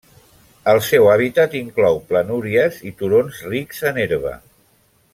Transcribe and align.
El 0.71 0.79
seu 0.85 1.09
hàbitat 1.15 1.53
inclou 1.59 2.01
planúries 2.13 2.81
i 2.93 2.95
turons 3.03 3.45
rics 3.55 3.87
en 3.93 4.05
herba. 4.07 4.37